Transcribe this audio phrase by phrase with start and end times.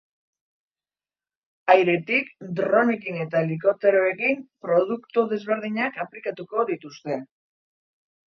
[1.73, 7.19] Airetik dronekin eta helikopteroekin produktu berdinak aplikatuko dituzte.